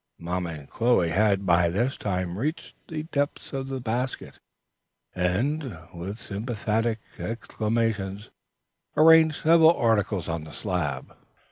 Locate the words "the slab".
10.43-11.15